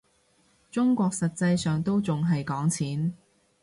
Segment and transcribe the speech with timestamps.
[0.71, 3.15] 中國實際上都仲係講錢